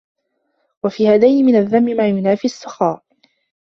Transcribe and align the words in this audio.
وَفِي 0.83 1.07
هَذَيْنِ 1.07 1.45
مِنْ 1.45 1.55
الذَّمِّ 1.55 1.83
مَا 1.83 2.07
يُنَافِي 2.09 2.45
السَّخَاءَ 2.45 3.03